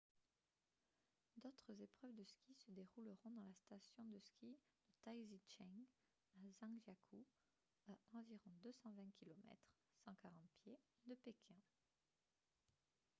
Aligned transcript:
d'autres 1.37 1.79
épreuves 1.79 2.15
de 2.15 2.23
ski 2.23 2.55
se 2.55 2.71
dérouleront 2.71 3.29
dans 3.29 3.43
la 3.43 3.53
station 3.53 4.03
de 4.05 4.19
ski 4.19 4.47
de 4.79 4.89
taizicheng 5.03 5.85
à 6.33 6.39
zhangjiakou 6.59 7.23
à 7.87 7.99
environ 8.17 8.49
220 8.63 9.11
km 9.19 9.53
140 10.05 10.33
pieds 10.63 10.79
de 11.05 11.13
pékin 11.13 11.61